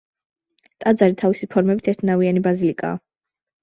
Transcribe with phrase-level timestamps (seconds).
[0.85, 3.05] ტაძარი თავისი ფორმებით ერთნავიანი ბაზილიკაა.